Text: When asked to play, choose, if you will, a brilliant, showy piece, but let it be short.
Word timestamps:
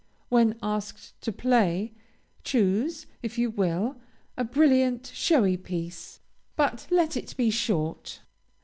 When 0.29 0.57
asked 0.63 1.21
to 1.21 1.31
play, 1.31 1.93
choose, 2.43 3.05
if 3.21 3.37
you 3.37 3.51
will, 3.51 3.97
a 4.35 4.43
brilliant, 4.43 5.11
showy 5.13 5.57
piece, 5.57 6.21
but 6.55 6.87
let 6.89 7.15
it 7.15 7.37
be 7.37 7.51
short. 7.51 8.21